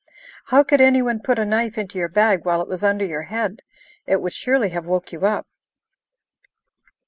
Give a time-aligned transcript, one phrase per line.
[0.45, 3.21] How could any one put a knife into your bag while it was under your
[3.29, 3.61] head?
[4.07, 5.45] It would surely have woke you up."